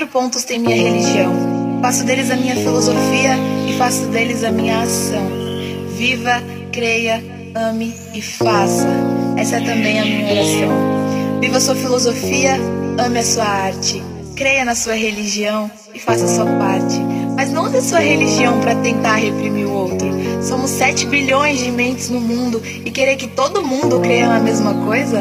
[0.00, 1.78] Quatro pontos tem minha religião.
[1.82, 3.36] Faço deles a minha filosofia
[3.68, 5.22] e faço deles a minha ação.
[5.94, 6.42] Viva,
[6.72, 7.22] creia,
[7.54, 8.88] ame e faça.
[9.36, 11.38] Essa é também a minha oração.
[11.38, 12.58] Viva a sua filosofia,
[12.98, 14.02] ame a sua arte.
[14.34, 16.98] Creia na sua religião e faça a sua parte.
[17.36, 20.08] Mas não use a sua religião para tentar reprimir o outro.
[20.42, 24.72] Somos 7 bilhões de mentes no mundo e querer que todo mundo creia na mesma
[24.86, 25.18] coisa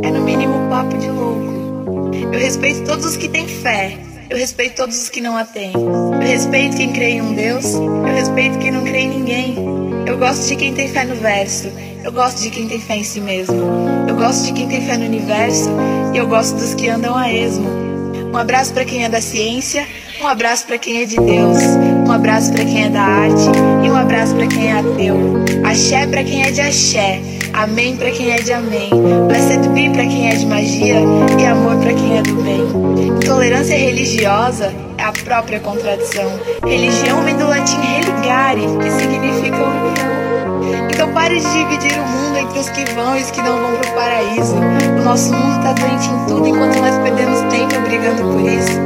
[0.00, 2.12] é no mínimo papo de louco.
[2.32, 4.11] Eu respeito todos os que têm fé.
[4.32, 5.74] Eu respeito todos os que não a têm.
[5.74, 7.74] Eu respeito quem crê em um Deus.
[7.74, 9.56] Eu respeito quem não crê em ninguém.
[10.06, 11.70] Eu gosto de quem tem fé no verso.
[12.02, 13.54] Eu gosto de quem tem fé em si mesmo.
[14.08, 15.68] Eu gosto de quem tem fé no universo.
[16.14, 17.68] E eu gosto dos que andam a esmo.
[18.32, 19.86] Um abraço para quem é da ciência.
[20.18, 21.58] Um abraço para quem é de Deus.
[22.08, 23.50] Um abraço para quem é da arte.
[23.84, 25.44] E um abraço para quem é ateu.
[25.62, 27.20] Axé para quem é de axé.
[27.52, 28.90] Amém para quem é de amém.
[29.28, 31.00] Blessed be para quem é de magia
[31.38, 32.62] e amor para quem é do bem.
[33.16, 36.32] Intolerância religiosa é a própria contradição.
[36.64, 40.90] Religião vem do latim religare, que significa união.
[40.90, 43.76] Então pare de dividir o mundo entre os que vão e os que não vão
[43.76, 44.56] para o paraíso.
[44.98, 48.80] O nosso mundo está doente em tudo enquanto nós perdemos tempo brigando por isso.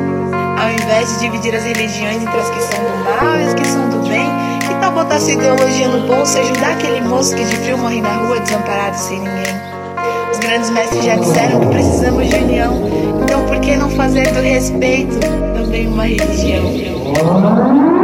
[0.58, 3.66] Ao invés de dividir as religiões entre as que são do mal e as que
[3.66, 4.45] são do bem,
[4.86, 8.16] tal botar sua ideologia no bolso e ajudar aquele moço que de frio morre na
[8.18, 9.56] rua desamparado sem ninguém?
[10.30, 12.80] Os grandes mestres já disseram que precisamos de união,
[13.22, 15.18] então por que não fazer do respeito
[15.54, 17.95] também uma religião?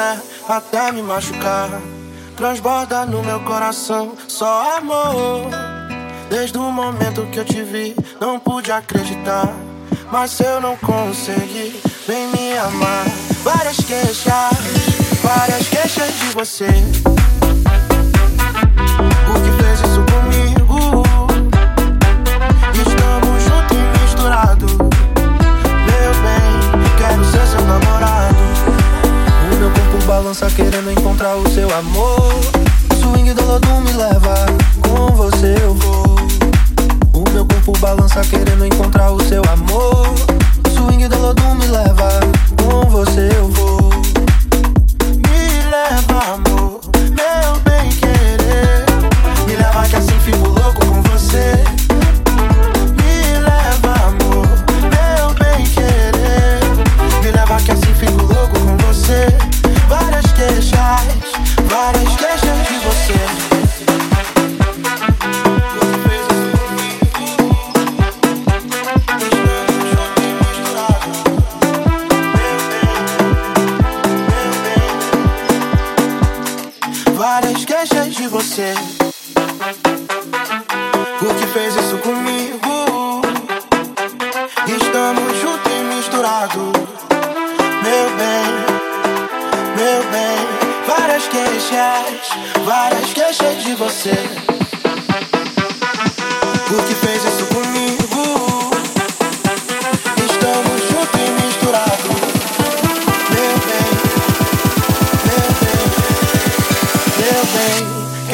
[0.00, 0.18] quiser
[0.48, 1.68] até me machucar.
[2.36, 5.50] Transborda no meu coração só amor.
[6.30, 9.52] Desde o momento que eu te vi, não pude acreditar.
[10.10, 13.04] Mas eu não consegui, vem me amar.
[13.42, 14.32] Várias queixas,
[15.22, 17.09] várias queixas de você.
[30.30, 32.32] balança querendo encontrar o seu amor.
[32.88, 34.46] O swing do lodo me leva,
[34.80, 36.04] com você eu vou.
[37.12, 40.06] O meu corpo balança querendo encontrar o seu amor.
[40.64, 42.20] O swing do lodo me leva,
[42.62, 43.69] com você eu vou.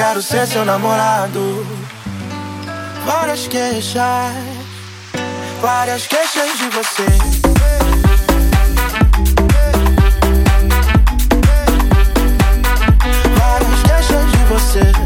[0.08, 1.66] quero ser seu namorado.
[3.04, 4.32] Várias queixas,
[5.60, 7.06] várias queixas de você.
[13.36, 15.05] Várias queixas de você.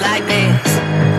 [0.00, 1.17] Like this.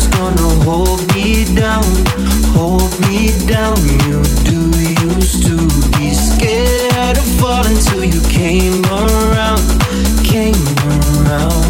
[0.00, 1.84] that's gonna hold me down,
[2.54, 3.76] hold me down.
[4.06, 4.70] You do
[5.04, 5.56] used to
[5.98, 7.40] be scared of
[8.04, 9.60] you came around,
[10.24, 10.54] came
[11.26, 11.69] around.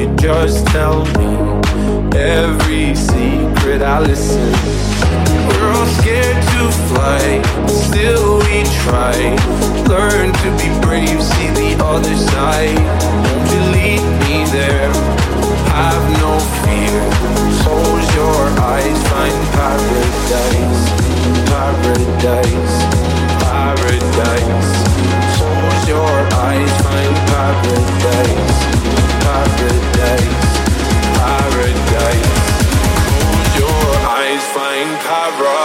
[0.00, 1.30] could just tell me
[2.16, 4.50] every secret I listen.
[5.46, 9.16] We're all scared to fly, still we try.
[9.92, 12.80] Learn to be brave, see the other side.
[13.12, 14.90] Won't you lead me there?
[15.76, 16.32] Have no
[16.64, 16.96] fear.
[17.60, 18.40] Close your
[18.72, 20.82] eyes, find paradise,
[21.52, 22.76] paradise,
[23.44, 24.74] paradise.
[25.36, 26.16] Close your
[26.48, 28.89] eyes, find paradise
[33.58, 35.60] your eyes, find para.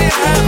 [0.10, 0.48] Bye.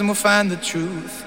[0.00, 1.17] And we'll find the truth.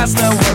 [0.00, 0.49] That's not